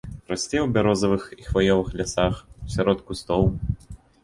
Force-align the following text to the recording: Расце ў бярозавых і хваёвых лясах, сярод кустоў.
Расце 0.29 0.61
ў 0.61 0.63
бярозавых 0.77 1.27
і 1.35 1.43
хваёвых 1.51 1.93
лясах, 2.01 2.41
сярод 2.79 3.07
кустоў. 3.13 3.49